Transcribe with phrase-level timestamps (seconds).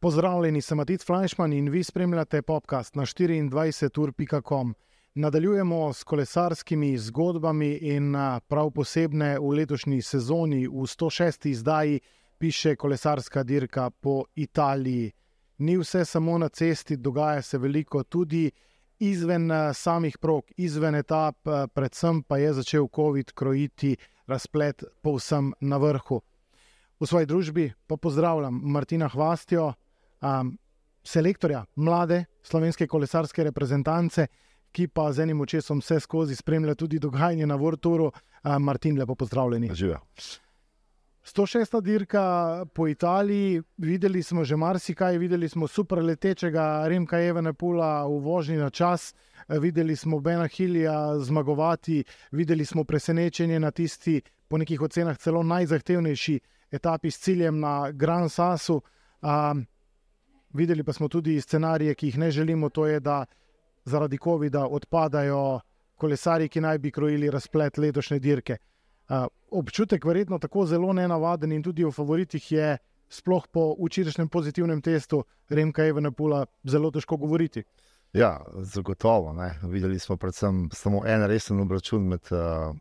[0.00, 4.74] Pozdravljeni, sem Matic Fleischmann in vi spremljate podcast na 24.com.
[5.14, 8.14] Nadaljujemo s kolesarskimi zgodbami in
[8.48, 11.48] prav posebne v letošnji sezoni, v 106.
[11.48, 12.00] izdaji,
[12.38, 15.12] piše kolesarska dirka po Italiji.
[15.58, 18.50] Ni vse samo na cesti, dogaja se veliko tudi
[18.98, 21.36] izven samih prog, izven etap,
[21.74, 26.20] predvsem pa je začel COVID krojiti razplet povsem na vrhu.
[27.00, 29.72] V svoji družbi pa pozdravljam Martina Hvastjo,
[30.20, 30.58] um,
[31.04, 34.26] selektorja mlade slovenske kolesarske reprezentance,
[34.72, 38.10] ki pa z enim očesom vse skozi spremlja tudi dogajanje na Vorturu.
[38.44, 39.70] Um, Martin, lepo pozdravljeni.
[39.74, 40.00] Živijo.
[41.24, 41.80] 106.
[41.82, 48.56] dirka po Italiji, videli smo že marsikaj, videli smo super letečega Remka Evenepula v vožnji
[48.56, 49.14] na čas,
[49.48, 56.40] videli smo Bena Hilija zmagovati, videli smo presenečenje na tisti, po nekih ocenah, celo najzahtevnejši
[56.70, 58.82] etapi s ciljem na Grand Sasu.
[59.22, 59.66] Um,
[60.52, 63.26] videli pa smo tudi scenarije, ki jih ne želimo, to je, da
[63.84, 65.60] zaradi COVID-a odpadajo
[65.96, 68.56] kolesari, ki naj bi krojili razplet letošnje dirke.
[69.08, 72.76] Uh, občutek verjetno tako zelo nenavaden in tudi v favoritih je,
[73.08, 77.64] sploh po včerajšnjem pozitivnem testu Remka Evenepula, zelo težko govoriti.
[78.12, 79.32] Ja, zagotovo.
[79.32, 79.54] Ne.
[79.62, 82.76] Videli smo predvsem samo en resen obračun med uh,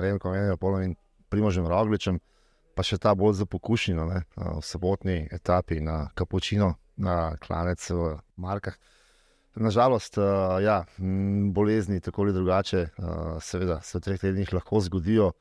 [0.00, 0.94] Remkom Evenepolom in
[1.28, 2.18] Primožem Rogličem,
[2.76, 8.16] pa še ta bolj za pokušnjo uh, v sobotni etapi na Kapučino, na klanec v
[8.36, 8.76] Markah.
[9.54, 10.82] Nažalost, uh, ja,
[11.52, 15.32] bolezni tako ali drugače, uh, seveda, se v treh tednih lahko zgodijo.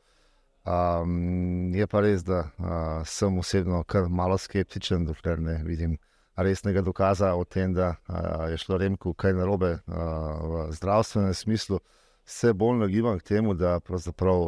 [0.61, 5.97] Um, je pa res, da uh, sem osebno kar malo skeptičen, dokler ne vidim
[6.37, 9.95] resnega dokaza o tem, da uh, je šlo Remku kaj narobe uh,
[10.43, 11.79] v zdravstvenem smislu.
[12.25, 13.79] Se bolj nagibam k temu, da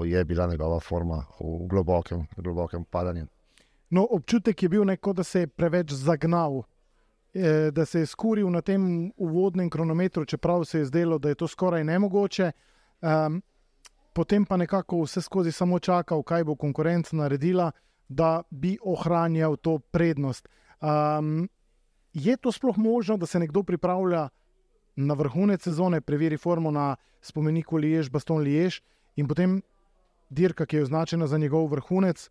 [0.05, 3.25] je bila njegova forma v globokem, globokem padanju.
[3.89, 6.63] No, občutek je bil, neko, da se je preveč zagnal,
[7.33, 11.35] eh, da se je skuril na tem uvodnem kronometru, čeprav se je zdelo, da je
[11.35, 12.51] to skoraj nemogoče.
[13.01, 13.41] Um,
[14.13, 17.71] potem pa nekako vse skozi samo čakal, kaj bo konkurenca naredila,
[18.07, 20.47] da bi ohranjal to prednost.
[20.81, 21.49] Um,
[22.13, 24.29] je to sploh možno, da se nekdo pripravlja
[24.95, 28.81] na vrhunec sezone, preveri formo na spomeniku Liež, Baston Liež
[29.15, 29.61] in potem
[30.29, 32.29] dirka, ki je označena za njegov vrhunec,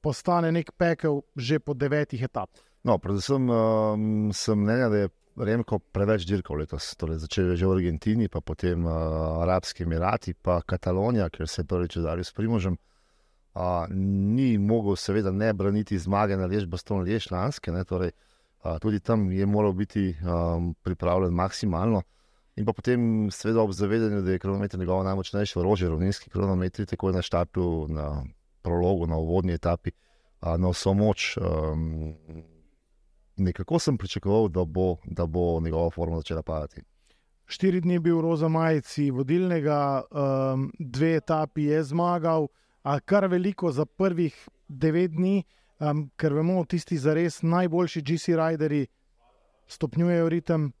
[0.00, 2.62] postane nek pekel že po devetih etapah.
[2.82, 6.90] No, predvsem um, sem mnenja, da je Remko preveč dirkal letos.
[6.98, 11.62] Torej, začel je že v Argentini, pa potem uh, Arabski Emirati, pa Katalonija, ker se
[11.62, 12.76] je prvič udaril s Primožem.
[13.54, 17.70] Uh, ni mogel, seveda, ne braniti zmage na Lež, Baston Lež, lanske.
[17.86, 18.12] Torej,
[18.64, 22.02] uh, tudi tam je moral biti um, pripravljen maksimalno.
[22.58, 27.08] In pa potem, seveda, ob zavedanju, da je kronometer njegovo najmočnejše orožje, rovninski kronometri, tako
[27.08, 28.24] je na štartu, na
[28.62, 29.94] prologu, na uvodni etapi,
[30.42, 31.36] uh, na vso moč.
[31.38, 32.14] Um,
[33.38, 36.82] nekako sem pričakoval, da bo, da bo njegova forma začela padati.
[37.46, 42.48] Štiri dni je bil roza majici vodilnega, um, dve etapi je zmagal,
[42.82, 45.44] a kar veliko za prvih devet dni,
[45.80, 48.86] um, ker vemo, tisti za res najboljši GC rideri
[49.66, 50.72] stopnjujejo ritem,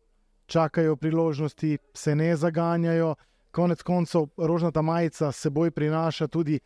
[0.46, 3.14] čakajo priložnosti, se ne zaganjajo.
[3.50, 6.60] Konec koncev, rožnata majica seboj prinaša tudi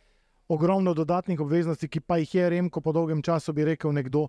[0.47, 4.27] ogromno dodatnih obveznosti, ki pa jih je Remko po dolgem času, bi rekel, nekdo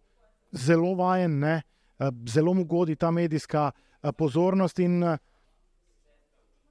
[0.54, 1.62] zelo vajen, ne?
[1.98, 4.78] Eh, zelo mu godi ta medijska eh, pozornost.
[4.78, 5.18] In eh,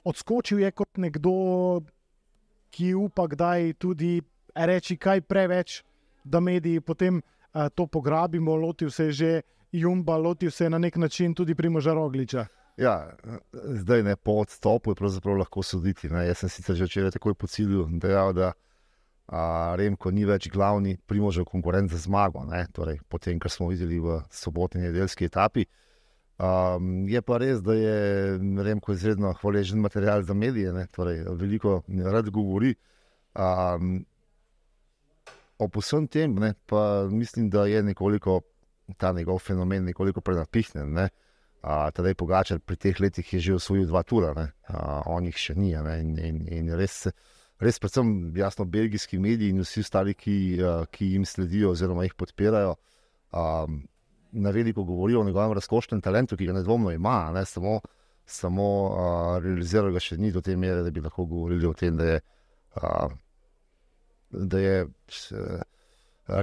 [0.04, 1.82] odskočil je kot nekdo,
[2.72, 4.22] ki upa, da je tudi
[4.56, 5.84] reči kaj preveč,
[6.24, 7.22] da mediji potem
[7.76, 9.42] to pograbimo, lotil se že
[9.72, 12.46] Jumba, lotil se na nek način tudi Primoža Rogliča.
[12.78, 13.14] Ja,
[13.54, 16.10] zdaj ne po odstopu je pravzaprav lahko soditi.
[16.10, 16.26] Ne?
[16.28, 18.52] Jaz sem sicer že včeraj takoj po cilju dejal, da
[19.32, 24.82] Remko ni več glavni primožen konkurent za zmago, torej, potem, kar smo videli v sobotni
[24.84, 25.66] nedeljski etapi.
[26.44, 32.30] Um, je pa res, da je Remko izredno hvaležen material za medije, torej, veliko rad
[32.30, 32.76] govori.
[33.34, 34.04] Um,
[35.58, 38.42] o vsem tem, ne, pa mislim, da je nekoliko
[38.98, 40.94] ta njegov fenomen nekoliko prenapihnjen.
[40.94, 41.10] Ne.
[41.64, 45.56] Uh, Tadej Pogačar pri teh letih je že osvojil dva tura, uh, on jih še
[45.56, 45.72] ni.
[45.72, 47.12] In, in, in res se
[47.64, 52.16] res, predvsem, jasno, belgijski mediji in vsi ostali, ki, uh, ki jim sledijo, oziroma jih
[52.20, 52.76] podpirajo,
[53.32, 53.82] um,
[54.44, 57.80] na veliko govorijo o njegovem razkošnem talentu, ki ga nedvomno ima, ne samo,
[58.26, 61.98] samo uh, realiziral ga še ni do te mere, da bi lahko govorili o tem,
[61.98, 62.22] da je,
[62.82, 63.14] uh,
[64.32, 65.62] da je uh,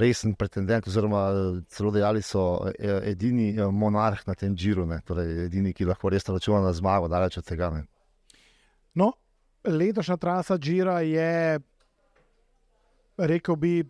[0.01, 1.25] resen pretendent, oziroma
[1.69, 2.43] celo dejali so
[2.79, 7.49] edini monarh na tem džiru, torej edini, ki lahko res računa na zmago, daleč od
[7.49, 7.71] tega.
[7.73, 7.87] Ne.
[8.95, 9.15] No,
[9.65, 11.61] letošnja trasa Džira je,
[13.19, 13.85] rekel bi,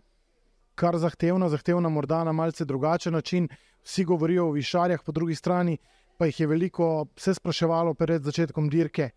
[0.75, 3.49] kar zahtevna, zahtevna, morda na malce drugačen način.
[3.85, 5.79] Vsi govorijo o višarjah, po drugi strani
[6.21, 9.11] pa jih je veliko se spraševalo pred začetkom dirke,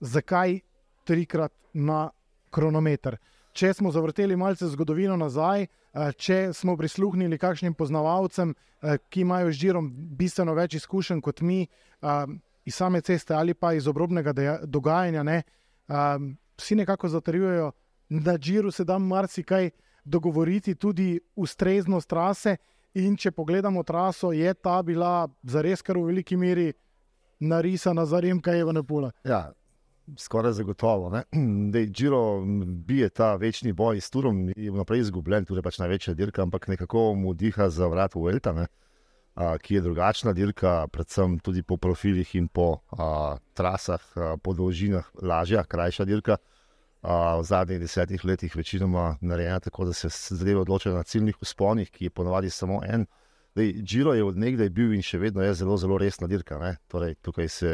[0.00, 0.60] zakaj
[1.04, 2.08] trikrat na
[2.50, 3.18] kronometer.
[3.52, 9.52] Če smo zavrteli malce zgodovino nazaj, eh, če smo prisluhnili kakšnim poznavalcem, eh, ki imajo
[9.52, 12.26] z žirom bistveno več izkušenj kot mi, eh,
[12.64, 14.32] iz same ceste ali pa iz obrobnega
[14.64, 15.42] dogajanja, ne,
[16.58, 17.72] vsi nekako zatrjujejo,
[18.08, 19.70] da žiru se da marsikaj
[20.04, 22.56] dogovoriti, tudi ustreznost trase.
[22.94, 26.72] In če pogledamo traso, je ta bila zares kar v veliki meri
[27.40, 29.12] narisana za Remka Evane Pula.
[29.24, 29.52] Ja,
[30.18, 31.12] skoraj zagotovo.
[31.94, 32.42] Džiro
[32.86, 36.68] bije ta večni boj s Turom, je vnaprej izgubljen, tu je pač največja dirka, ampak
[36.68, 38.66] nekako mu diha za vrat v Elta?
[39.40, 44.52] A, ki je drugačna dirka, predvsem tudi po profilih in po a, trasah, a, po
[44.52, 46.36] dolžinah, lažja, krajša dirka.
[47.00, 51.90] A, v zadnjih desetih letih večinoma narejena tako, da se zdaj odločajo na ciljnih usponih,
[51.90, 53.06] ki je ponovadi samo en.
[53.56, 56.60] Džiro je od nekdaj bil in še vedno je zelo, zelo resna dirka.
[56.88, 57.72] Torej, tukaj se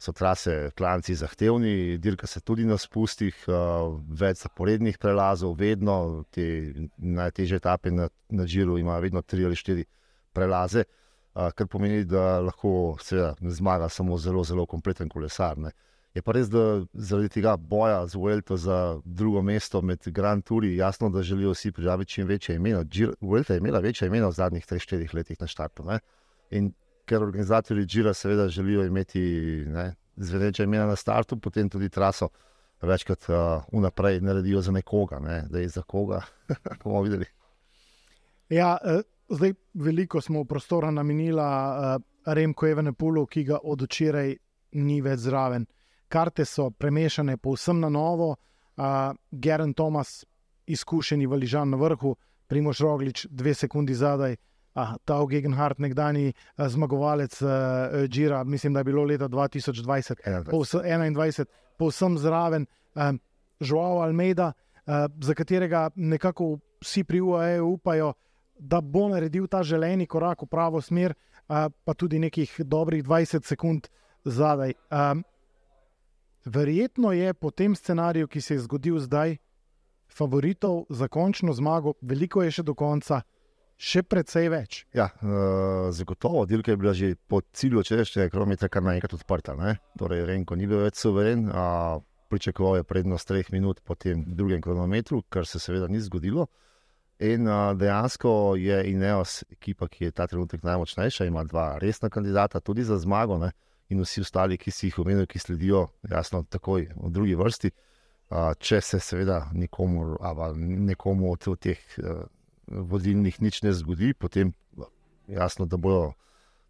[0.00, 6.72] so trase, klanci zahtevni, dirka se tudi na spustih, uh, več zaporednih prelazov, vedno te
[6.96, 9.84] najtežje etape na, na Džiru imajo vedno tri ali štiri
[10.32, 10.86] prelaze,
[11.34, 15.58] kar pomeni, da lahko seveda, zmaga samo zelo, zelo kompleten kolesar.
[15.58, 15.70] Ne.
[16.14, 20.74] Je pa res, da zaradi tega boja z Vuelto za drugo mesto med Grand Touri,
[20.76, 22.84] jasno, da želijo vsi prijaviti čim večje imena.
[23.20, 25.84] Vuelta je imela večje imena v zadnjih 3-4 letih na štartu.
[25.84, 26.00] Ne.
[26.50, 26.72] In
[27.06, 29.66] ker organizatori Džira seveda želijo imeti
[30.16, 32.28] zvedeče imena na startu, potem tudi traso
[32.82, 33.26] večkrat
[33.72, 35.44] vnaprej uh, naredijo za nekoga, ne?
[35.50, 36.22] da je za koga.
[36.84, 37.24] bomo videli.
[38.48, 39.00] Ja, uh,
[39.30, 44.34] zdaj veliko smo prostora namenili uh, Remku Evenepulu, ki ga od včeraj
[44.72, 45.66] ni več zraven.
[46.08, 48.84] Karte so premešane povsem na novo, uh,
[49.30, 50.24] Geren Thomas,
[50.66, 52.16] izkušeni valižan na vrhu,
[52.46, 57.48] Primoš Roglič, dve sekundi zadaj, uh, Ah, ta Gegenhardt, nekdani uh, zmagovalec uh,
[58.08, 60.14] Džira, mislim, da je bilo leta 2020,
[60.46, 61.44] 2021,
[61.78, 63.18] povsem zraven, um,
[63.60, 64.52] Joao Almeida,
[64.86, 68.12] uh, za katerega nekako vsi pri UAE upajo,
[68.60, 71.14] da bo naredil ta želeni korak v pravo smer,
[71.48, 73.88] uh, pa tudi nekih dobrih 20 sekund
[74.24, 74.74] zadaj.
[74.90, 75.24] Um,
[76.44, 79.36] verjetno je po tem scenariju, ki se je zgodil zdaj,
[80.10, 83.22] favoritov za končno zmago, veliko je še do konca
[83.80, 84.84] še precej več.
[84.92, 89.56] Ja, uh, zagotovo, dirka je bila že po cilju češnje, kromice kar naenkrat odprta.
[89.56, 89.78] Ne?
[89.98, 91.48] Torej, Renko ni bil več suveren,
[92.28, 96.50] pričakoval je prednost treh minut po tem drugem kronometru, kar se seveda ni zgodilo.
[97.20, 102.60] In a, dejansko je Ineos ekipa, ki je ta trenutek najmočnejša, ima dva resna kandidata
[102.60, 103.50] tudi za zmago, ne?
[103.90, 107.70] in vsi ostali, ki si jih omenil, ki sledijo, jasno, takoj v drugi vrsti.
[108.30, 110.14] A, če se seveda nikomu,
[110.56, 111.80] nekomu od teh.
[111.98, 112.20] A,
[112.70, 114.52] vodilnih nič ne zgodi, potem
[115.26, 116.12] jasno, da bodo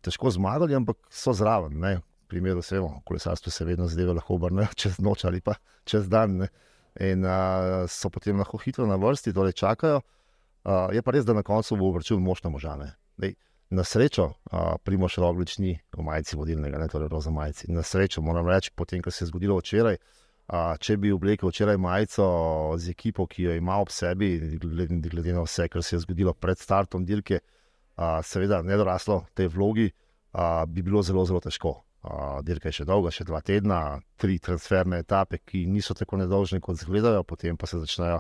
[0.01, 1.77] težko zmagali, ampak so zraven.
[1.77, 1.99] Ne?
[2.01, 6.41] V primeru, vemo, kolesarstvo se vedno zdaj lahko obrne čez noč ali pa čez dan.
[6.41, 6.49] Ne?
[7.01, 10.01] In a, so potem lahko hitro na vrsti, torej čakajo.
[10.65, 12.93] A, je pa res, da na koncu bo vrčil močne možane.
[13.21, 13.37] Dej,
[13.71, 14.33] na srečo,
[14.83, 17.71] primoš roglič ni v majici vodilnega, ne torej roza majici.
[17.71, 20.01] Na srečo moram reči, potem, kar se je zgodilo včeraj,
[20.83, 22.27] če bi oblekel včeraj majico
[22.79, 26.35] z ekipo, ki jo ima ob sebi, glede, glede na vse, kar se je zgodilo
[26.35, 27.39] pred startom dirke,
[27.97, 29.87] a, seveda ne doraslo tej vlogi,
[30.33, 31.77] a, bi bilo zelo, zelo težko.
[32.03, 36.59] A, dirka je še dolga, še dva tedna, tri transferne etape, ki niso tako nedolžne,
[36.65, 38.19] kot izgledajo, potem pa se začnejo.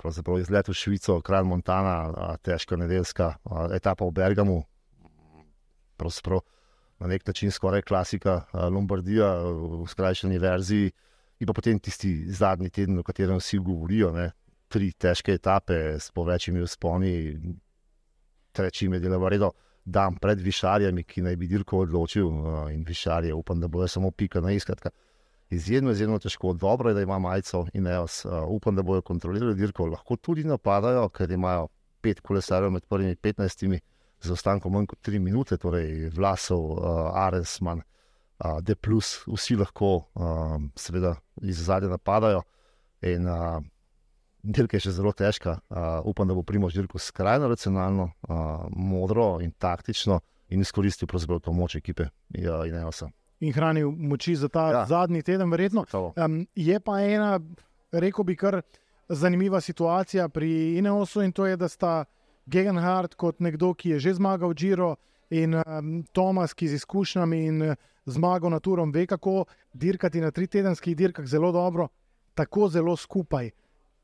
[0.00, 3.34] Pravzaprav izlet v Švico, kraj Montana, težka nedeljska
[3.76, 4.62] etapa v Bergamu,
[6.00, 6.40] pravzaprav
[7.00, 10.92] na nek način skoraj klasika Lombardija v skrajšani verziji
[11.40, 14.30] in pa potem tisti zadnji teden, o katerem vsi govorijo, ne,
[14.68, 17.12] tri težke etape s povečjimi vzponi,
[18.52, 19.52] treči med delo redo.
[19.84, 22.28] Dan pred višarjami, ki naj bi dirko odločil,
[22.70, 24.90] in višarje, upam, da bo samo pika na iskratka.
[25.50, 29.54] Izjemno, izjemno težko, dobro je, da ima majico in jaz uh, upam, da bodo kontrolirali
[29.54, 29.86] dirko.
[29.90, 31.68] Lahko tudi napadajo, ker imajo
[32.00, 33.80] pet kolesarjev med prvimi 15,
[34.20, 37.82] z ostankom manj kot 3 minute, torej Vlasov, uh, Aresman,
[38.40, 42.42] da plus vsi lahko, um, seveda, iz zadnje napadajo.
[43.02, 43.60] In uh,
[44.42, 45.58] dirka je še zelo težka.
[45.68, 51.52] Uh, upam, da bo Primož dirko skrajno racionalno, uh, modro in taktično in izkoristil to
[51.52, 53.10] moč ekipe in EOS-a.
[53.40, 54.84] In hranil moči za ta ja.
[54.86, 55.84] zadnji teden, verjetno.
[55.92, 57.40] Um, je pa ena,
[57.92, 58.60] rekel bi, kar
[59.08, 62.04] zanimiva situacija pri Ineosu in to je, da sta
[62.46, 64.96] Gegenhardt kot nekdo, ki je že zmagal Giro
[65.30, 70.46] in um, Tomas, ki z izkušnjami in zmago na turom, ve kako dirkati na tri
[70.46, 71.88] tedenskih dirkah zelo dobro,
[72.34, 73.50] tako zelo skupaj.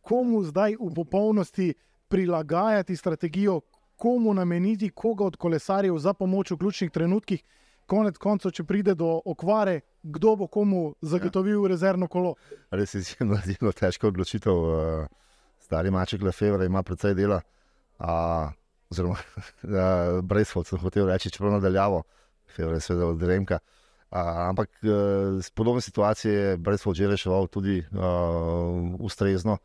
[0.01, 1.75] Komu zdaj v popolnosti
[2.09, 3.61] prilagajati strategijo,
[3.97, 7.43] komu nameniti koga od kolesarjev za pomoč v ključnih trenutkih,
[7.87, 11.71] konec koncev, če pride do okvare, kdo bo komu zagotovil ja.
[11.75, 12.35] rezervno kolo.
[12.71, 14.53] Res je zelo, zelo težka odločitev.
[14.53, 15.25] Uh,
[15.63, 17.41] stari maček Lefebvre ima precej dela.
[17.99, 18.53] Uh,
[18.93, 19.19] oziroma,
[20.31, 22.05] brez fotov sem hotel reči, čeprav nadaljavo,
[22.55, 23.59] Februar je seveda od Remka.
[24.07, 29.59] Uh, ampak uh, podobne situacije je brez fotov že reševal tudi uh, ustrezno.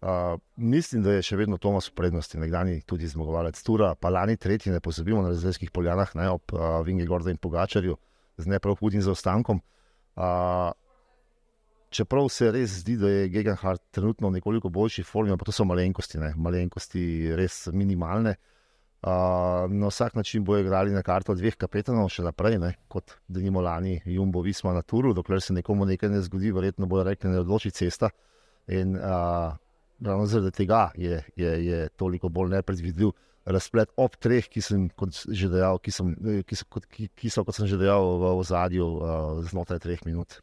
[0.00, 4.36] Uh, mislim, da je še vedno Tomas v prednosti, nekdani tudi zmagovalec Tura, pa lani
[4.36, 7.96] tretji, ne pozabimo na rezervskih poljanah, ne, ob uh, Vingi Gorda in Pogačarju,
[8.36, 9.62] z ne prav hudim zaostankom.
[10.20, 10.68] Uh,
[11.96, 15.64] čeprav se res zdi, da je Gegenhardt trenutno v nekoliko boljši formi, pa to so
[15.64, 18.36] malenkosti, ne, malenkosti res minimalne.
[19.06, 23.40] Uh, na vsak način bojo igrali na karto dveh kapetanov, še naprej, ne, kot da
[23.40, 27.32] nimo lani Jumbo Visma na Turu, dokler se nekomu nekaj ne zgodi, verjetno bojo rekli,
[27.32, 28.10] ne odloči cesta.
[28.66, 29.54] In, uh,
[30.00, 33.10] ravno zaradi tega je, je, je toliko bolj nepredvidljiv
[33.46, 34.88] razplet ob treh, ki sem
[35.30, 36.12] že dejal, ki, sem,
[36.46, 40.40] ki, so, ki, ki so, kot sem že dejal, v ozadju uh, znotraj treh minut.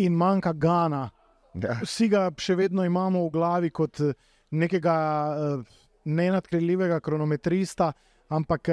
[0.00, 1.10] In manjka Gana.
[1.52, 1.76] Ja.
[1.82, 4.14] Vsi ga še vedno imamo v glavi kot eh,
[4.54, 4.96] nekega
[5.28, 5.78] uh,
[6.08, 7.90] nenadkreljivega kronometrista,
[8.32, 8.70] ampak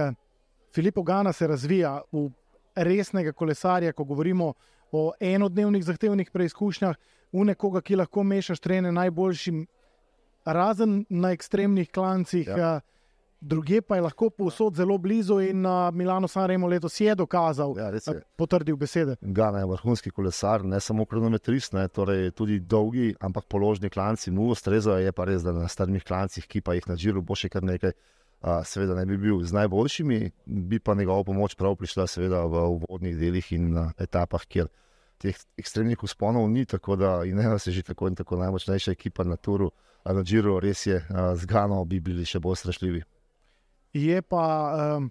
[0.72, 2.30] Filipo Gana se razvija v
[2.78, 4.54] resnega kolesarja, ko govorimo
[4.92, 6.96] o enodnevnih zahtevnih preizkušnjah,
[7.34, 9.66] v nekoga, ki lahko mešaš trene najboljšim
[10.54, 12.76] razen na ekstremnih klancih, ja.
[12.76, 12.82] Eh,
[13.40, 15.40] druge pa je lahko povsod zelo blizu.
[15.40, 19.16] In uh, Milano Sanremo letos je dokazal, ja, je eh, potrdil besede.
[19.22, 24.50] Gana je vrhunski kolesar, ne samo kronometrist, ne, torej tudi dolgi, ampak položni klanci mu
[24.52, 25.06] ustrezajo.
[25.06, 27.64] Je pa res, da na strmih klancih, ki pa jih na žiru bo še kar
[27.64, 27.94] nekaj.
[28.38, 32.68] Uh, seveda ne bi bil z najboljšimi, bi pa njegova pomoč prav prišla, seveda v
[32.76, 34.70] uvodnih delih in na etapah, kjer
[35.18, 39.24] teh ekstremnih usponov ni, tako da in ena se že tako in tako najmočnejša ekipa
[39.24, 39.72] na Turu,
[40.04, 41.02] a na Džiru res je
[41.36, 43.04] z Gano, bi bili še bolj strašljivi.
[43.94, 44.44] Je pa
[44.98, 45.10] um,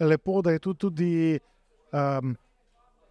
[0.00, 1.38] lepo, da je tu tudi
[1.92, 2.36] um,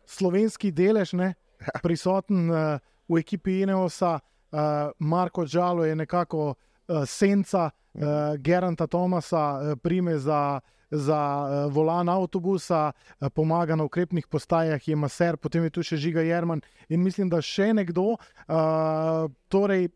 [0.06, 1.80] slovenski delež ne, ja.
[1.84, 4.20] prisoten uh, v ekipi Ineosa.
[4.56, 10.60] Uh, Marko Džalo je nekako uh, senca uh, Geranta Tomasa, uh, prime za
[10.92, 15.98] za uh, volan avtobusa, uh, pomaga na ukrepnih postajah, je maser, potem je tu še
[15.98, 19.90] žiga Jerman in mislim, da še nekdo, uh, torej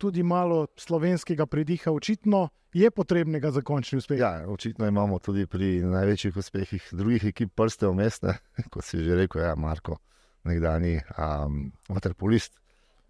[0.00, 4.18] tudi malo slovenskega pridiha, očitno je potrebnega za končni uspeh.
[4.18, 8.38] Ja, očitno imamo tudi pri največjih uspehih drugih ekip prste v mestne,
[8.72, 9.98] kot si že rekel, ja, Marko,
[10.44, 12.56] nekdani um, vaterpolist.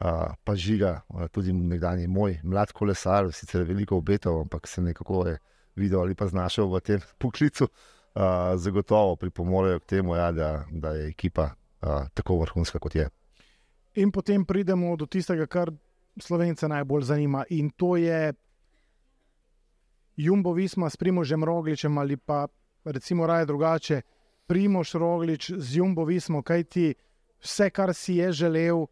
[0.01, 5.27] Uh, pa žiga, uh, tudi nekdani moj mlad kolesar, sicer veliko obetov, ampak se nekako
[5.29, 5.35] je
[5.77, 8.23] videl ali pa znašel v tem poklicu, uh,
[8.57, 13.09] zagotovo pripomorejo k temu, ja, da, da je ekipa uh, tako vrhunska, kot je.
[13.95, 15.73] In potem pridemo do tistega, kar
[16.21, 18.33] slovence najbolj zanima, in to je
[20.17, 22.47] Jumbo Visma s Primožem Rogličem ali pa
[22.85, 24.03] recimo raje drugače,
[24.47, 26.95] Primož Roglič z Jumbo Vismo, kaj ti
[27.43, 28.89] vse, kar si je želel, uh,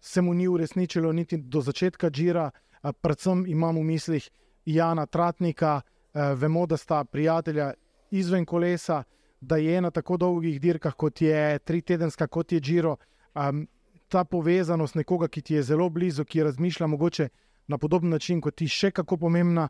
[0.00, 4.30] se mu ni uresničilo niti do začetka žira, uh, predvsem imam v mislih.
[4.66, 5.80] Jana Tratnika,
[6.14, 7.72] eh, vemo, da sta prijatelja
[8.10, 9.02] izven kolesa,
[9.40, 12.96] da je na tako dolgih dirkah, kot je tri tedenska, kot je Džiro.
[13.34, 13.66] Um,
[14.08, 17.28] ta povezanost nekoga, ki ti je zelo blizu, ki razmišlja mogoče
[17.66, 19.68] na podoben način kot ti, še kako pomembna.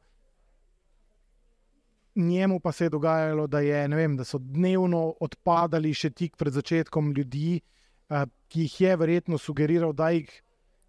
[2.14, 6.52] Njemu pa se je dogajalo, da, je, vem, da so dnevno odpadali še tik pred
[6.52, 7.60] začetkom ljudi,
[8.08, 10.30] uh, ki jih je verjetno sugeriral, da jih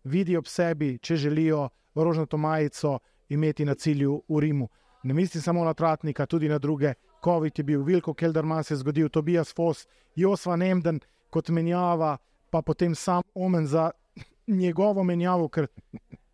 [0.04, 3.00] vidijo ob sebi, če želijo rožnato majico
[3.30, 4.68] imeti na cilju v Rimu.
[5.04, 6.94] Ne mislim samo na Tratnika, tudi na druge.
[7.24, 12.18] COVID je bil, Vilko Kelderman se je zgodil, Tobias Foss, Josva Nemden kot menjava,
[12.50, 13.92] pa potem sam omen za
[14.48, 15.68] njegovo menjavo, ker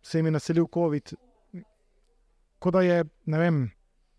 [0.02, 1.14] se jim je naselil COVID.
[2.58, 3.70] Kot da je ne vem,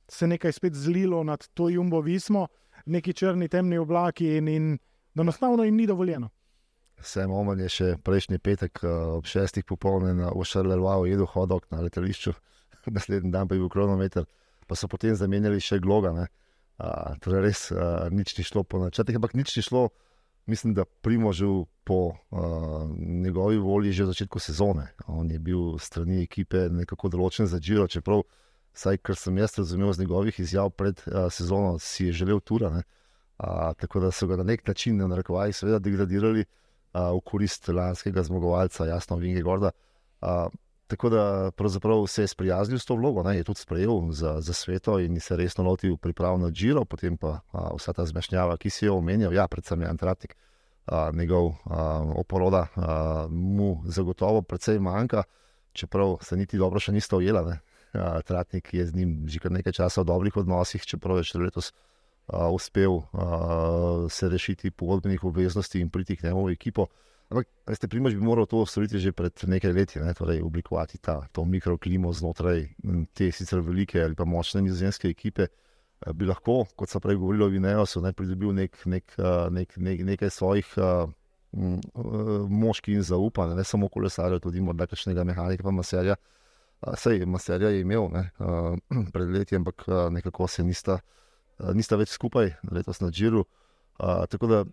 [0.10, 2.48] se nekaj spet zlilo nad to jumbo vismo,
[2.86, 4.78] neki črni temni oblaki in, in
[5.14, 6.30] da enostavno jim ni dovoljeno.
[7.02, 11.82] Sem omen je še prejšnji petek eh, ob šestih popolne na Ošarlevalu jedel hodok na
[11.82, 12.34] letališču.
[12.98, 14.26] naslednji dan pa je bil kronometer,
[14.68, 16.14] pa so potem zamenjali še gloga.
[16.76, 19.90] Uh, torej, res uh, nič ni šlo po načrtih, ampak nič ni šlo,
[20.52, 24.90] mislim, da primožil po uh, njegovi volji že v začetku sezone.
[25.08, 28.26] On je bil strani ekipe nekako določen za Džiro, čeprav,
[28.76, 32.74] vsaj kar sem jaz razumel z njegovih izjav pred uh, sezono, si je želel tura.
[33.36, 37.68] Uh, tako da so ga na nek način, na rekovaj, seveda degradirali uh, v korist
[37.68, 39.72] lanskega zmagovalca, jasno, Vinge Gorda.
[40.22, 40.48] Uh,
[40.88, 41.52] tako da
[42.08, 45.36] se je sprijaznil s to vlogo, ne, je tudi sprejel za, za sveto in se
[45.36, 49.34] resno lotil priprav na Džiro, potem pa a, vsa ta zmešnjava, ki si jo omenjal,
[49.34, 50.36] ja, predvsem je Antratnik,
[50.86, 55.24] a, njegov a, oporoda a, mu zagotovo precej manjka,
[55.74, 57.58] čeprav se niti dobro še nista ujela.
[58.26, 61.72] Tratnik je z njim že kar nekaj časa v dobrih odnosih, čeprav je še letos
[61.72, 63.06] uh, uspel uh,
[64.12, 66.88] se rešiti pogodbenih obveznosti in priti k njemu v ekipo.
[67.30, 70.14] Ampak, veste, primož bi moral to storiti že pred nekaj leti, ne?
[70.14, 72.68] torej oblikovati ta, to mikroklimo znotraj
[73.18, 75.48] te sicer velike ali pa močne nizozemske ekipe.
[76.14, 79.16] Bi lahko, kot so prej govorili o Vineosu, ne pridobil nek, nek,
[79.50, 81.10] nek, nek, nekaj svojih uh,
[82.52, 86.20] moških in zaupanja, ne samo kolesarjev, tudi morda kakšnega mehanika, pa maserja.
[87.00, 88.76] Sej, maserja je imel ne, uh,
[89.16, 91.00] pred leti, ampak nekako se nista,
[91.58, 93.48] uh, nista več skupaj, letos na Džiru.
[93.98, 94.66] Uh, tako da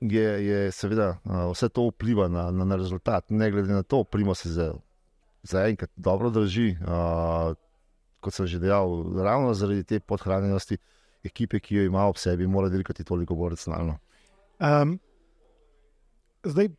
[0.00, 4.34] je, je seveda vse to vpliva na, na, na rezultat, ne glede na to, primo
[4.34, 4.48] se
[5.42, 6.76] zaenkrat za dobro drži.
[6.80, 7.56] Uh,
[8.20, 10.78] kot sem že dejal, ravno zaradi te podhranjenosti
[11.24, 13.98] ekipe, ki jo ima ob sebi, mora delati toliko bolj racionalno.
[14.58, 14.96] Um,
[16.44, 16.70] zdaj,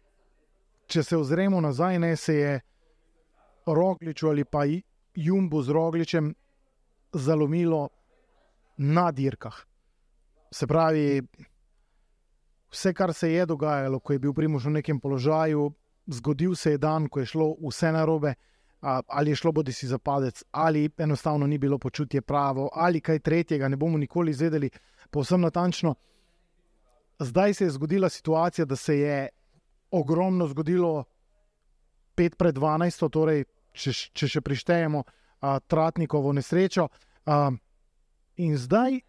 [0.87, 2.59] če se ozremo nazaj, ne se je.
[3.67, 4.63] Rogliču ali pa
[5.15, 6.29] Jumbo z Rogličem
[7.13, 7.89] zalomilo
[8.77, 9.57] na dirkah.
[10.51, 11.21] Se pravi,
[12.71, 15.71] vse, kar se je dogajalo, ko je bil Primož v nekem položaju,
[16.07, 18.33] zgodil se je dan, ko je šlo vse narobe,
[18.81, 23.19] ali je šlo bodi si za padec, ali enostavno ni bilo počutje pravo, ali kaj
[23.19, 24.69] tretjega, ne bomo nikoli izvedeli
[25.09, 25.95] povsem natančno.
[27.19, 29.29] Zdaj se je zgodila situacija, da se je
[29.91, 31.03] ogromno zgodilo
[32.17, 36.87] 5 pred 12, torej če, če še prištejemo uh, Tratnikovo nesrečo.
[37.25, 37.53] Uh,
[38.37, 38.99] in zdaj,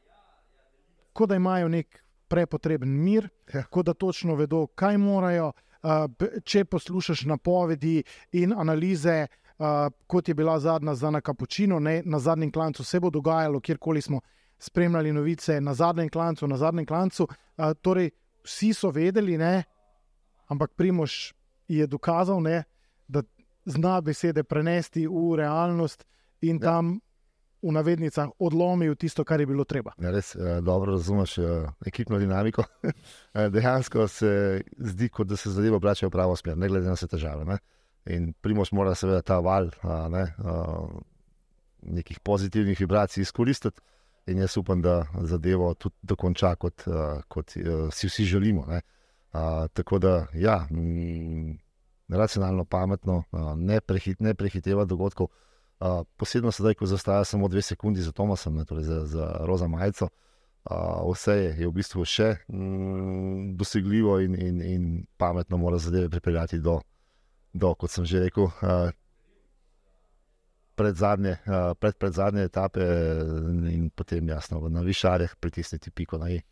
[1.12, 3.64] ko da imajo nek prepotreben mir, ja.
[3.64, 5.52] ko da točno vedo, kaj morajo.
[6.44, 9.26] Če poslušaš napovedi in analize,
[10.06, 14.20] kot je bila zadnja za Nakapučino, na zadnjem klancu se bo dogajalo, kjerkoli smo
[14.58, 17.28] spremljali novice, na zadnjem klancu, na zadnjem klancu.
[17.80, 18.10] Torej,
[18.44, 19.64] vsi so vedeli, ne?
[20.48, 21.32] ampak Primož
[21.68, 22.64] je dokazal, ne?
[23.08, 23.22] da
[23.64, 26.04] zna besede prenesti v realnost
[26.40, 26.60] in ja.
[26.60, 27.00] tam
[27.62, 29.92] v navednicah odlomil tisto, kar je bilo treba.
[29.98, 32.64] Ja, res eh, dobro razumeš eh, ekipno dinamiko.
[33.38, 36.94] Eh, dejansko se zdi, kot da se zadeve obračajo v pravo smer, ne glede na
[36.96, 37.44] vse težave.
[37.44, 37.58] Ne?
[38.10, 39.68] In primoš mora seveda ta val
[40.10, 40.22] ne,
[41.82, 43.84] nekih pozitivnih vibracij izkoristiti.
[44.32, 46.86] In jaz upam, da zadevo tudi dokonča, kot,
[47.28, 47.52] kot
[47.92, 48.64] si vsi želimo.
[48.64, 48.80] Uh,
[49.72, 50.66] tako da, ja,
[52.08, 53.22] racionalno, pametno,
[53.56, 55.28] ne, prehit, ne prehiteva dogodkov.
[56.16, 60.08] Posebno sedaj, ko zastaja samo dve sekundi za Tomasom, torej za, za Roza Majico,
[61.12, 66.58] vse je, je v bistvu še mm, dosegljivo in, in, in pametno mora zadeve pripeljati
[66.58, 66.80] do,
[67.52, 68.50] do kot sem že rekel.
[70.78, 71.38] Pred zadnje,
[71.78, 72.84] pred, pred zadnje etape,
[73.70, 76.42] in potem jasno na višarjih pritisniti piko na i.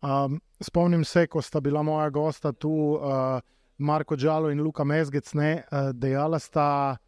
[0.00, 3.40] Um, spomnim se, ko sta bila moja gosta tu, uh,
[3.78, 7.05] Marko Džalo in Luka Mezgec, ne, uh, dejala sta, uh,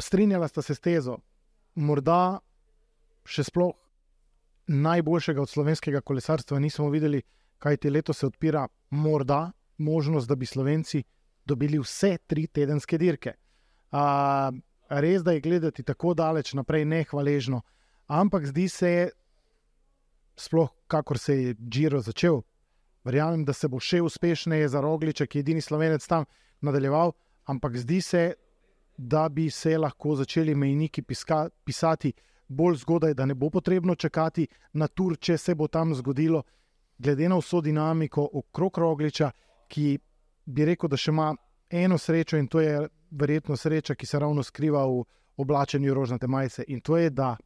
[0.00, 1.18] strinjala sta se s tezo.
[1.74, 2.40] Morda
[3.24, 3.74] še sploh
[4.68, 7.22] najboljšega od slovenskega kolesarstva nismo videli,
[7.58, 11.02] kaj ti leto se odpira, morda možnost, da bi Slovenci
[11.44, 13.34] dobili vse tri tedenske dirke.
[13.92, 14.52] Uh,
[14.88, 17.62] res, da je gledati tako daleč naprej, nehvaležno,
[18.06, 19.10] ampak zdi se,
[20.36, 22.42] sploh kakor se je Džiro začel,
[23.04, 26.26] Verjamem, da se bo še uspešneje za Rogliča, ki je edini slovenec tam
[26.62, 27.10] nadaljeval,
[27.50, 28.22] ampak zdi se,
[29.08, 32.12] da bi se lahko začeli mejniki piska, pisati
[32.48, 36.42] bolj zgodaj, da ne bo potrebno čakati na tur, če se bo tam zgodilo,
[36.98, 39.30] glede na vso dinamiko okrog Rogliča,
[39.68, 39.98] ki
[40.44, 41.32] bi rekel, da še ima
[41.70, 45.02] eno srečo in to je verjetno sreča, ki se ravno skriva v
[45.36, 47.36] oblačenju rožnate majice in to je, da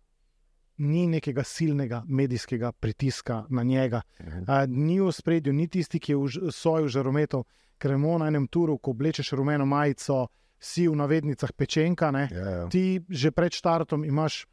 [0.79, 4.03] ni nekega silnega medijskega pritiska na njega.
[4.21, 7.47] Uh, ni v spredju, ni tisti, ki je v soju žarometov,
[7.79, 10.27] ker je na enem turu, ko oblečeš rumeno majico,
[10.59, 12.11] si v navednicah pečenka.
[12.11, 12.67] Ja, ja.
[12.69, 14.47] Ti že pred štartom imaš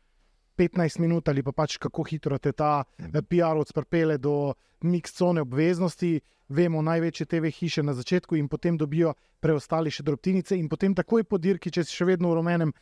[0.58, 3.26] 15 minut ali pa pač kako hitro te ta mhm.
[3.30, 6.22] PR odprpele do mikscone obveznosti.
[6.50, 11.24] Vemo, največje TV hiše na začetku in potem dobijo preostali še drobtinice, in potem takoj
[11.24, 12.74] po dirki, če si še vedno v rumenem,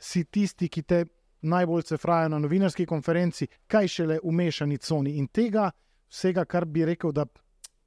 [0.00, 1.04] si tisti, ki te
[1.42, 5.14] najbolj se fraja na novinarski konferenci, kaj šele v mešani coni.
[5.20, 5.68] In tega,
[6.08, 7.28] vsega, kar bi rekel, da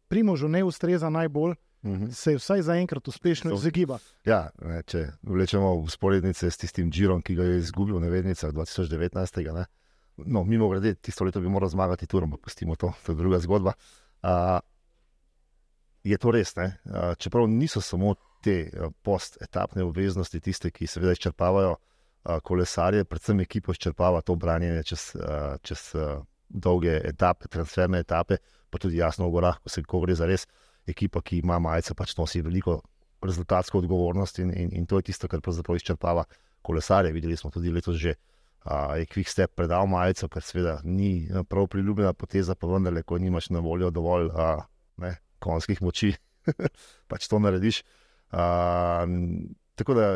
[0.07, 2.05] primožu ne ustreza najbolj, uh mhm.
[2.05, 2.11] -huh.
[2.11, 3.99] se vsaj zaenkrat uspešno izogiba.
[4.25, 8.51] Ja, ne, če vlečemo v sporednice s tistim Džirom, ki ga je izgubil v Nevednicah
[8.51, 9.53] 2019.
[9.53, 9.65] Ne?
[10.17, 13.39] No, mimo grede, tisto leto bi moral zmagati, tu bomo pustili to, to je druga
[13.39, 13.73] zgodba.
[14.23, 14.59] Uh,
[16.03, 16.53] je to res?
[16.57, 23.39] Uh, čeprav niso samo te uh, post-etapne obveznosti, tiste, ki seveda izčrpavajo uh, kolesarje, predvsem
[23.39, 28.37] ekipo izčrpava to branjenje čez, uh, čez uh, dolge etape, transferne etape,
[28.69, 30.45] pa tudi jasno v gorah, ko se govori za res.
[30.87, 32.81] Ekipa, ki ima majice, pač nosi veliko
[33.23, 36.25] rezultatsko odgovornost in, in, in to je tisto, kar pravzaprav izčrpava
[36.61, 37.13] kolesarje.
[37.15, 38.15] Videli smo tudi letos že,
[38.65, 43.17] da je Quick Step predal majico, kar seveda ni prav priljubljena poteza, pa vendarle, ko
[43.17, 44.49] nimaš na voljo dovolj a,
[44.97, 46.13] ne, konjskih moči,
[47.11, 47.83] pač to narediš.
[48.31, 49.05] A,
[49.75, 50.09] tako da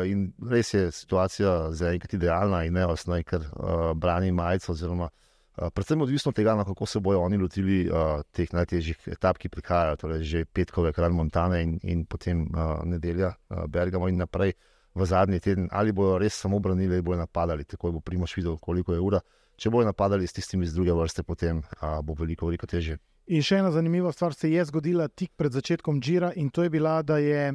[0.50, 4.72] res je situacija za enkrat idealna in neosna, ker a, brani majico.
[4.72, 5.27] Oziroma, a,
[5.74, 9.50] predvsem odvisno od tega, no, kako se bodo oni lotili a, teh najtežjih etap, ki
[9.52, 14.54] prihajajo, torej že petkove, kran Montane in, in potem a, nedelja, a, Bergamo in naprej.
[14.98, 18.56] V zadnji teden, ali bodo res samo branili, ali bodo napadali, tako bo Primoš videl,
[18.58, 19.20] koliko je ura.
[19.58, 22.98] Če bodo napadali s tistimi iz druge vrste, potem a, bo veliko, veliko težje.
[23.28, 26.70] In še ena zanimiva stvar se je zgodila tik pred začetkom Džira, in to je
[26.70, 27.52] bila, da je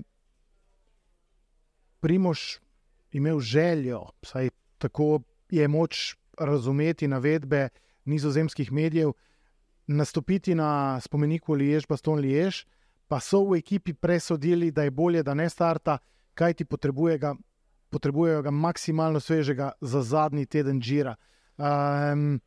[2.04, 2.60] Primož
[3.16, 7.70] imel željo, vsaj tako je moč razumeti navedbe
[8.06, 9.13] nizozemskih medijev,
[9.88, 12.66] nastopiti na spomeniku Liež, Baston Liež,
[13.08, 15.98] pa so v ekipi presodili, da je bolje, da ne starta,
[16.34, 17.36] kaj ti potrebuje ga.
[17.94, 21.16] Potrebujejo ga maksimalno svežega za zadnji teden Džira.
[21.58, 22.39] Um,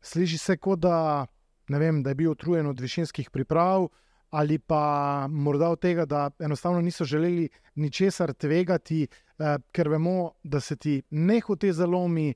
[0.00, 1.26] sliši se, kot da
[1.68, 3.88] vem, da je bil utrujen od višinskih priprav,
[4.30, 9.06] ali pa morda od tega, da enostavno niso želeli ničesar tvegati,
[9.38, 12.34] eh, ker vemo, da se ti nehote zalomi,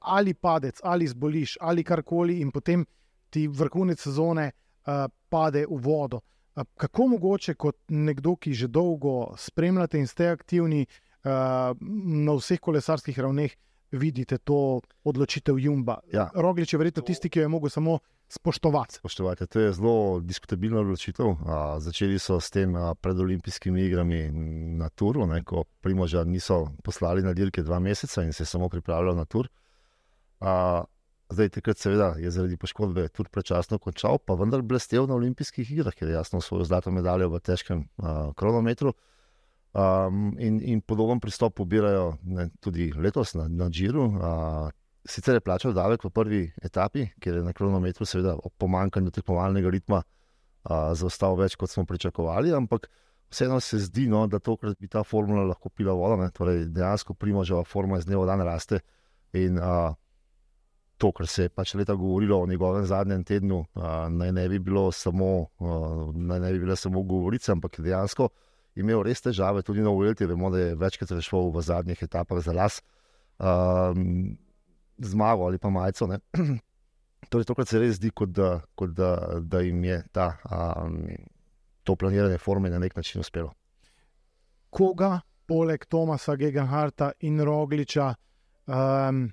[0.00, 2.84] ali padec, ali zboliš, ali karkoli, in potem
[3.30, 6.20] ti vrhunec sezone eh, pade v vodo.
[6.56, 11.30] Eh, kako mogoče, kot nekdo, ki že dolgo spremljate in ste aktivni eh,
[12.26, 13.54] na vseh kolesarskih ravneh,
[13.92, 16.00] vidite to odločitev Jumba?
[16.12, 16.30] Ja.
[16.34, 18.94] Roglič je verjetno tisti, ki jo je mogel samo spoštovati.
[18.94, 19.46] spoštovati.
[19.46, 21.36] To je zelo diskutabilna odločitev.
[21.46, 24.30] A, začeli so s tem a, pred olimpijskimi igrami
[24.78, 28.68] na Turu, ne, ko Primoža niso poslali na dirke dva meseca in se je samo
[28.68, 29.46] pripravljal na Tur.
[29.46, 29.65] A,
[31.32, 35.94] zdaj, takrat, seveda, je zaradi poškodbe tudi prečasno končal, pa vendar blestev na olimpijskih igrah,
[35.94, 38.94] ker je jasno svojo zlato medaljo v težkem a, kronometru.
[39.76, 44.06] Um, in, in podoben pristop pobirajo ne, tudi letos na, na Džiru.
[44.08, 44.70] Uh,
[45.04, 49.72] sicer je plačal davek v prvi etapi, ker je na kronometru, seveda, ob pomankanju tekmovalnega
[49.74, 52.88] ritma uh, zaostal več, kot smo pričakovali, ampak
[53.28, 56.16] vseeno se zdi, no, da tokrat bi ta formula lahko pila voda.
[56.22, 58.80] Ne, torej dejansko primožava forma iz dneva v dan raste.
[59.36, 59.92] In uh,
[60.98, 64.58] to, kar se je pač leta govorilo o njegovem zadnjem tednu, uh, naj ne bi
[64.58, 68.28] bilo samo, uh, naj ne bi bile samo govorice, ampak dejansko
[68.76, 72.52] imel res težave, tudi na Uvelti, vemo, da je večkrat rešil v zadnjih etapah za
[72.52, 72.80] las,
[73.38, 74.36] um,
[74.98, 76.08] zmago ali pa majico.
[77.30, 81.00] torej, tokrat se res zdi, kot da, kot da, da jim je ta, um,
[81.84, 83.52] to planiranje forme na nek način uspelo.
[84.70, 88.12] Koga, poleg Tomasa Gegenharta in Rogliča,
[88.66, 89.26] um,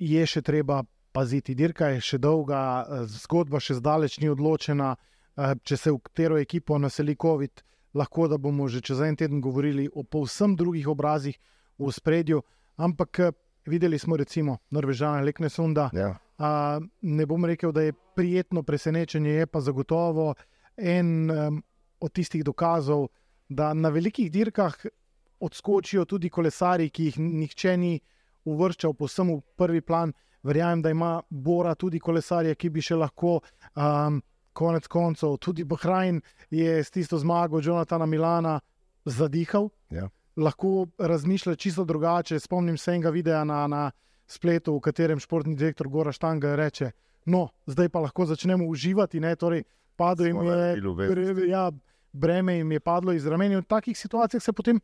[0.00, 0.80] je še treba
[1.12, 1.54] paziti?
[1.54, 4.94] Dirka je še dolga, zgodba še zdaleč ni odločena.
[5.36, 7.62] Če se v katero ekipo naseli COVID,
[7.94, 11.38] lahko da bomo že čez en teden govorili o povsem drugih obrazih
[11.78, 12.42] v spredju.
[12.76, 13.32] Ampak eh,
[13.66, 15.90] videli smo, recimo, Norvežane, Lekne Sunda.
[15.92, 16.16] Ja.
[16.38, 20.34] A, ne bom rekel, da je prijetno presenečenje, je pa zagotovo
[20.76, 21.62] en um,
[22.00, 23.10] od tistih dokazov,
[23.48, 24.76] da na velikih dirkah
[25.40, 28.00] odskočijo tudi kolesari, ki jih nihče ni
[28.44, 30.12] uvrščal posem v prvi plan.
[30.42, 33.40] Verjamem, da ima Bora tudi kolesarje, ki bi še lahko
[33.76, 34.22] um,
[34.52, 38.60] konec koncev tudi Bahrajn je s tisto zmago Jonathana Milana
[39.04, 39.68] zadihal.
[39.90, 40.08] Ja.
[40.36, 42.40] Lahko razmišlja čisto drugače.
[42.40, 43.90] Spomnim se enega videa na, na
[44.26, 46.90] spletu, v katerem športni direktor Gora Štanga reče:
[47.26, 49.20] No, zdaj pa lahko začnemo uživati.
[49.20, 49.36] Ne?
[49.36, 49.64] Torej,
[49.96, 51.70] padlo jim je, ja,
[52.12, 53.58] breme jim je padlo iz ramen.
[53.58, 54.80] V takih situacijah se potem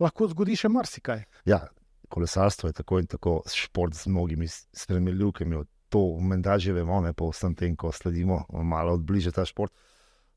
[0.00, 1.24] lahko zgodi še marsikaj.
[1.46, 1.66] Ja,
[2.08, 7.28] kolesarstvo je tako in tako šport z mnogimi spremenljivkami to menda že vemo, ne pa
[7.28, 9.72] vsem tem, ko sledimo malo bliže ta šport.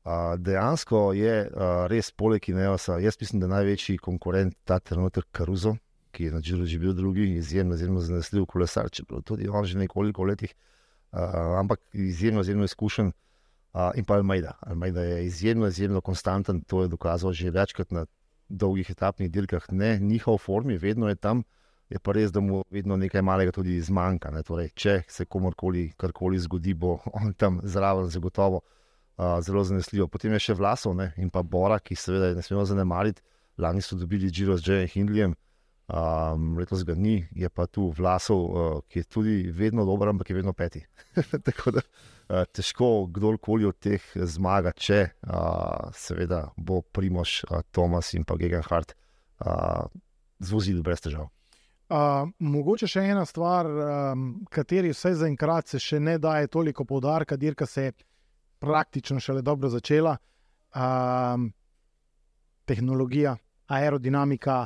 [0.02, 5.28] Uh, dejansko je uh, res poleg Ineosa, jaz mislim, da je največji konkurent ta trenutek
[5.30, 5.76] Karuzo,
[6.10, 9.78] ki je na Džiru že bil drugi, izjemno, izjemno zanesljiv kolesar, čeprav tudi on že
[9.78, 10.54] nekoliko letih,
[11.12, 11.20] uh,
[11.60, 13.12] ampak izjemno, izjemno izkušen.
[13.72, 14.58] Uh, in pa Almeida.
[14.60, 18.06] Almeida je izjemno, izjemno konstanten, to je dokazal že večkrat na
[18.48, 21.44] dolgih etapnih dirkah, ne njihov formi, vedno je tam
[21.92, 24.32] je pa res, da mu vedno nekaj malega tudi zmanjka.
[24.48, 30.08] Torej, če se komorkoli karkoli zgodi, bo on tam zraven zagotovo uh, zelo zanesljiv.
[30.12, 31.12] Potem je še Vlasov ne?
[31.20, 33.22] in pa Bora, ki seveda ne smemo zanemariti.
[33.60, 35.34] Lani so dobili Džiro z Džejem Hindlijem,
[35.92, 40.30] Um, letos ga ni, je pa tu Vlasov, uh, ki je tudi vedno dober, ampak
[40.30, 40.80] je vedno peti.
[41.46, 48.14] Tako da uh, težko kdorkoli od teh zmaga, če uh, seveda bo Primoš, uh, Tomas
[48.14, 48.94] in pa Gegenhardt
[49.44, 49.84] uh,
[50.40, 51.28] zvozili brez težav.
[51.92, 57.36] Uh, mogoče še ena stvar, um, kateri vse zaenkrat se še ne daje toliko poudarka,
[57.36, 57.92] dirka se je
[58.64, 60.14] praktično šele dobro začela.
[60.72, 61.50] Um,
[62.64, 63.36] tehnologija,
[63.68, 64.62] aerodinamika,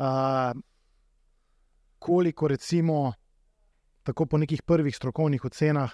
[0.00, 0.56] uh,
[1.98, 3.12] koliko recimo,
[4.02, 5.92] tako po nekih prvih strokovnih ocenah,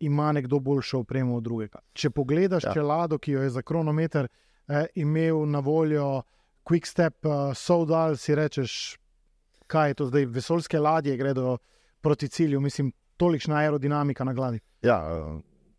[0.00, 1.84] ima nekdo boljšo opremo od drugega.
[1.92, 2.72] Če pogledaš ja.
[2.72, 4.28] čelado, ki jo je za kronometer
[4.68, 6.22] eh, imel na voljo,
[6.64, 8.96] Quick Step, uh, Soudal, si rečeš,
[9.66, 11.58] kaj je to zdaj, vesoljske ladje gredo
[12.00, 14.60] proti cilju, mislim, tolikšna aerodinamika na glavi.
[14.82, 15.00] Ja,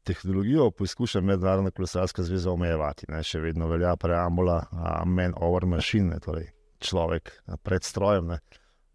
[0.04, 3.06] tehnologijo poskuša mednarodna kolesarska zveza omejevati.
[3.10, 3.24] Ne?
[3.24, 4.62] Še vedno velja preambula,
[5.06, 6.50] men over machine, torej
[6.84, 7.32] človek
[7.64, 8.32] pred strojem.
[8.32, 8.40] Ne?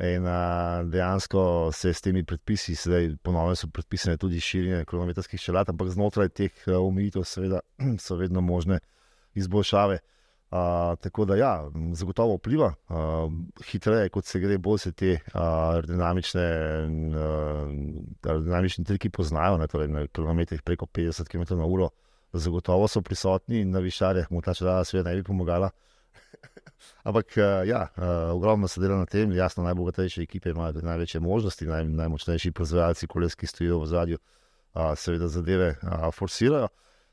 [0.03, 5.69] In a, dejansko se s temi predpisi, zdaj ponovno so predpisane tudi širjenje kronometrskih čelad,
[5.71, 7.61] ampak znotraj teh omejitev, seveda,
[8.05, 8.81] so vedno možne
[9.39, 10.01] izboljšave.
[10.03, 10.22] Uh,
[11.01, 13.33] tako da, ja, zagotovo vpliva, uh,
[13.71, 16.45] hitreje kot se gre, bolj se te aerodinamične
[18.21, 19.57] uh, triki poznajo.
[19.59, 21.89] Ne, torej na kilometrih preko 50 km/h,
[22.33, 25.71] zagotovo so prisotni in na višarjih mu ta čela seveda ne bi pomagala.
[27.09, 31.67] Ampak, uh, ja, uh, ogromno se dela na tem, jasno, najbogatejše ekipe imajo največje možnosti,
[31.67, 34.19] naj, najmočnejši proizvajalci koles, ki stojijo v zadju,
[34.75, 36.69] uh, seveda zadeve uh, forsirajo.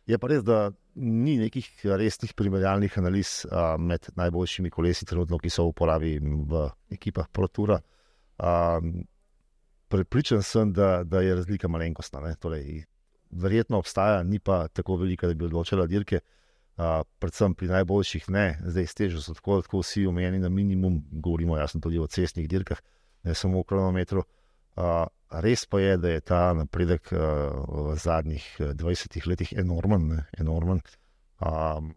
[0.10, 5.52] Je pa res, da ni nekih resnih primerjalnih analiz a, med najboljšimi kolesi, trenutno, ki
[5.54, 6.64] so v uporabi v
[6.96, 7.78] ekipah Protura.
[9.90, 12.34] Pripričan sem, da, da je razlika malenkostna.
[12.42, 12.84] Torej,
[13.30, 16.24] verjetno obstaja, ni pa tako velika, da bi odločila dirke.
[16.80, 21.58] A, predvsem pri najboljših ne, zdaj stežo so tako, tako vsi omejeni na minimum, govorimo
[21.60, 22.82] jasno tudi o cestnih dirkah,
[23.28, 24.24] ne samo v kronometru.
[24.80, 27.22] A, Res pa je, da je ta napredek uh,
[27.70, 30.08] v zadnjih 20 eh, letih enormen.
[30.10, 30.82] Ne, enormen.
[31.38, 31.92] Um,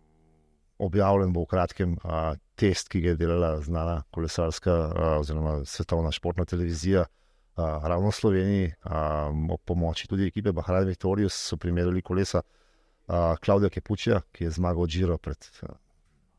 [0.82, 6.12] objavljen bo v kratkem uh, test, ki ga je delala znana kolesarska uh, oziroma svetovna
[6.12, 12.04] športna televizija, uh, ravno v Sloveniji, um, ob pomoči tudi ekipe Bahrajn Victorius, so primerjali
[12.04, 15.72] kolesa uh, Klaudija Kepučija, ki je zmagal Džiro pred uh,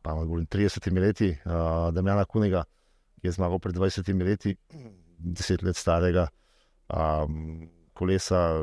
[0.05, 2.67] 30 leti, uh, Damjana Kunega,
[3.17, 4.55] ki je zmagal pred 20 leti,
[5.17, 6.29] 10 let starega
[6.89, 8.59] um, kolesa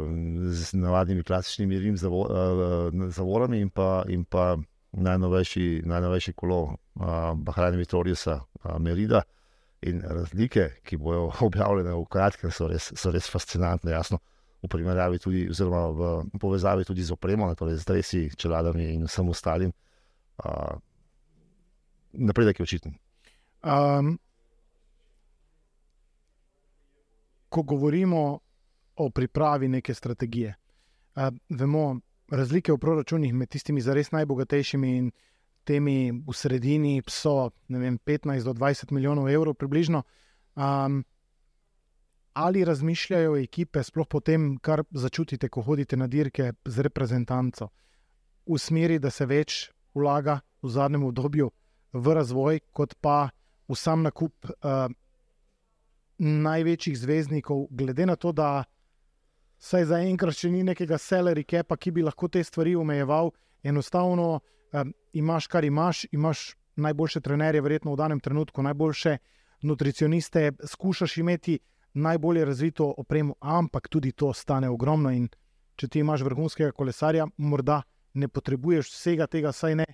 [0.50, 1.96] z navadnimi klasičnimi rim
[3.10, 4.56] zavorami in pa, in pa
[4.92, 6.74] najnovejši, najnovejši kolo uh,
[7.34, 9.22] Bahrajna Vitoriusa uh, Merida.
[9.82, 13.94] In razlike, ki bodo objavljene v kratkem, so res, so res fascinantne.
[13.94, 14.18] Jasno,
[14.62, 19.28] v primerjavi tudi, oziroma v povezavi tudi z opremo, torej z dresi, čeladami in vsem
[19.28, 19.72] ostalim.
[20.44, 20.76] Uh,
[22.12, 22.98] napredek je očiten.
[23.62, 24.18] Um,
[27.50, 28.38] ko govorimo
[28.96, 30.54] o pripravi neke strategije.
[31.48, 35.10] Vemo razlike v proračunih med tistimi zares najbogatejšimi in
[35.64, 40.02] temi v sredini, so vem, 15 do 20 milijonov evrov, približno.
[40.54, 41.04] Um,
[42.32, 47.68] ali razmišljajo ekipe, sploh po tem, kar začutite, ko hodite na dirke z reprezentanco,
[48.46, 51.50] v smeri, da se več vlaga v zadnjem obdobju
[51.92, 53.30] v razvoj, kot pa
[53.68, 54.86] v sam nakup uh,
[56.20, 58.64] največjih zvezdnikov, glede na to, da
[59.58, 63.32] saj zaenkrat še ni nekega selerja, kepa, ki bi lahko te stvari omejeval,
[63.64, 69.16] enostavno um, imaš, kar imaš, imaš najboljše trenerje, verjetno v danem trenutku, najboljše
[69.62, 71.58] nutricioniste, skušaš imeti
[71.94, 75.10] najbolje razvito opremo, ampak tudi to stane ogromno.
[75.10, 75.28] In
[75.76, 77.82] če ti imaš vrhunskega kolesarja, morda
[78.14, 79.86] ne potrebuješ vsega tega, saj ne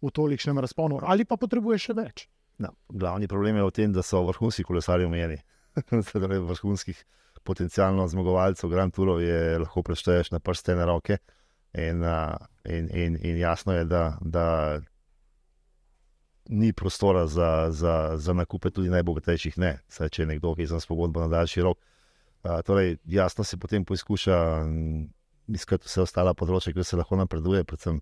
[0.00, 2.28] v tolikšnem razponu, ali pa potrebuješ še več.
[2.60, 5.38] No, glavni problem je v tem, da so vrhunski kolesarji omejeni.
[6.50, 7.04] vrhunskih
[7.44, 11.18] potencijalno zmagovalcev Grand Tourov je lahko prešteješ na prste na roke.
[11.72, 12.02] In,
[12.64, 14.80] in, in, in jasno je, da, da
[16.50, 20.72] ni prostora za, za, za nakupe tudi najbogatejših, ne, Saj, če je nekdo, ki je
[20.72, 21.78] za spogodbo na daljši rok.
[22.42, 24.38] A, torej, jasno se potem poskuša
[25.48, 28.00] iskati vse ostale področje, kjer se lahko napreduje, predvsem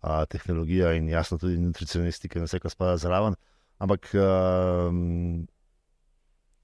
[0.00, 3.38] a, tehnologija in jasno tudi nutricionistika in vse, kar spada zraven.
[3.78, 4.90] Ampak a,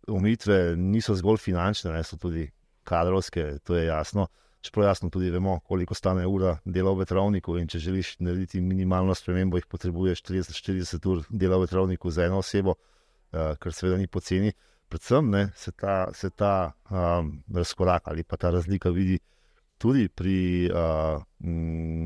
[0.09, 2.49] omejitve niso zgolj finančne, ne, so tudi
[2.85, 4.27] kadrovske, to je jasno.
[4.63, 7.57] Čeprav jasno tudi vemo, koliko stane ura dela v vetrovniku.
[7.67, 12.77] Če želiš narediti minimalno spremembo, jih potrebuješ 30-40 ur dela v vetrovniku za eno osebo,
[12.77, 14.53] uh, kar seveda ni poceni.
[14.89, 19.19] Predvsem ne, se ta, se ta um, razkorak ali pa ta razlika vidi
[19.83, 21.23] tudi pri, uh,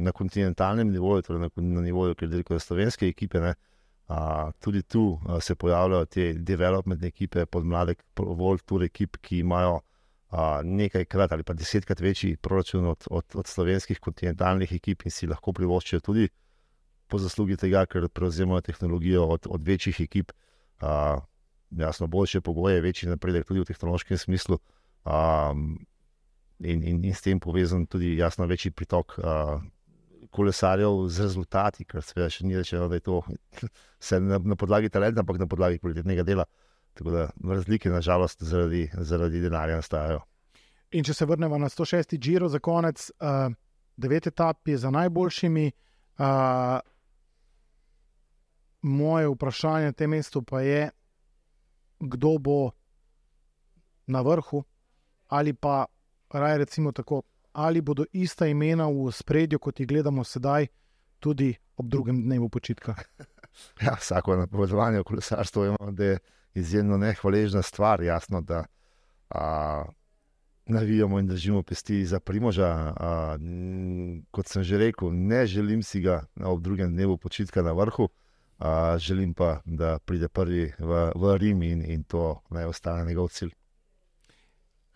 [0.06, 3.40] na kontinentalnem nivoju, torej na, na nivoju, kjer delajo slovenske ekipe.
[3.40, 3.75] Ne, Uh,
[4.60, 10.60] tudi tu uh, se pojavljajo te development ekipe, podmladek, Wolf Tour ekip, ki imajo uh,
[10.62, 15.52] nekajkrat ali pa desetkrat večji proračun od, od, od slovenskih kontinentalnih ekip in si lahko
[15.52, 16.28] privoščijo tudi
[17.06, 20.32] po zaslugi tega, ker prevzemajo tehnologijo od, od večjih ekip.
[20.82, 21.22] Uh,
[21.70, 24.58] jasno, boljše pogoje, večji napredek tudi v tehnološkem smislu.
[25.04, 25.86] Um,
[26.58, 29.62] in, in, in s tem povezan tudi jasno večji pritok uh,
[30.30, 33.22] kolesarjev z rezultati, ker se še ni rečeno, da je to
[34.30, 36.46] na, na podlagi talenta, ampak na podlagi kvalitetnega dela.
[36.96, 40.22] Tako da razlike, nažalost, zaradi, zaradi denarja nastajajo.
[40.96, 42.16] In če se vrnemo na 106.
[42.22, 43.52] Giro za konec, uh,
[43.96, 45.66] devet etap je za najboljšimi.
[46.16, 46.78] Uh,
[48.86, 50.90] moje vprašanje na tem mestu pa je,
[52.00, 52.70] kdo bo
[54.06, 54.62] na vrhu,
[55.28, 55.84] ali pa
[56.30, 57.22] raje recimo tako,
[57.56, 60.66] ali bodo ista imena v spredju, kot jih gledamo sedaj,
[61.18, 62.94] tudi ob drugem dnevu počitka.
[63.80, 66.18] Ja, vsako napovedovanje o kolesarstvu je
[66.54, 68.02] izjemno nehvaležna stvar.
[68.02, 68.64] Jasno, da
[69.30, 69.84] a,
[70.66, 72.92] navijamo in držimo pesti za primoža.
[72.96, 73.38] A,
[74.30, 78.08] kot sem že rekel, ne želim si ga ob drugem dnevu počitka na vrhu.
[78.58, 83.28] A, želim pa, da pride prvi v, v Rim in, in to naj ostane njegov
[83.28, 83.54] cilj.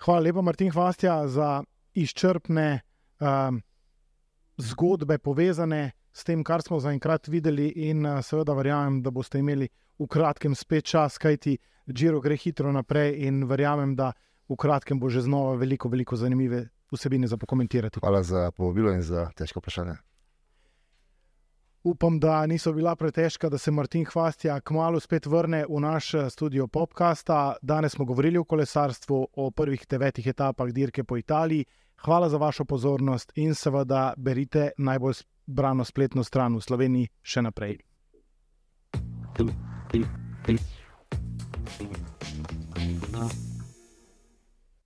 [0.05, 1.63] Hvala lepa, Martin Hvastja, za
[1.95, 2.81] izčrpne
[3.21, 3.61] um,
[4.57, 9.69] zgodbe, povezane s tem, kar smo zaenkrat videli, in uh, seveda verjamem, da boste imeli
[9.99, 11.59] v kratkem spet čas, kajti
[11.91, 14.13] Džiro gre hitro naprej in verjamem, da
[14.49, 18.01] v kratkem bo že znova veliko, veliko zanimive vsebine za pokomentirati.
[18.01, 19.99] Hvala za povabilo in za težko vprašanje.
[21.83, 26.31] Upam, da niso bila pretežka, da se Martin Hvastja kmalo spet vrne v naš eh,
[26.31, 27.57] studio podcasta.
[27.63, 31.65] Danes smo govorili o kolesarstvu, o prvih devetih etapah dirke po Italiji.
[32.05, 35.15] Hvala za vašo pozornost in seveda berite najbolj
[35.47, 37.79] brano spletno stran v Sloveniji še naprej.
[39.93, 40.61] Thank
[43.15, 43.50] you.